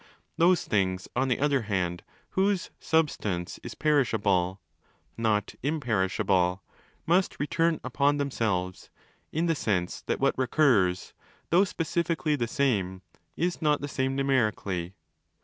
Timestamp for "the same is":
12.35-13.61